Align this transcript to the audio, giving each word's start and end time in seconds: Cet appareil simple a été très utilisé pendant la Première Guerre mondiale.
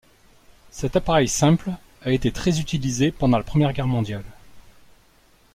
Cet 0.71 0.95
appareil 0.95 1.27
simple 1.27 1.69
a 2.01 2.09
été 2.11 2.31
très 2.31 2.59
utilisé 2.59 3.11
pendant 3.11 3.37
la 3.37 3.43
Première 3.43 3.71
Guerre 3.71 3.85
mondiale. 3.85 4.25